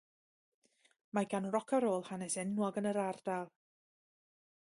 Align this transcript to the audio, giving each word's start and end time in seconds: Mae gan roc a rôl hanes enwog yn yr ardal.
Mae 1.17 1.29
gan 1.33 1.47
roc 1.57 1.75
a 1.77 1.81
rôl 1.85 2.07
hanes 2.09 2.39
enwog 2.45 2.81
yn 2.83 2.89
yr 2.93 3.01
ardal. 3.05 3.53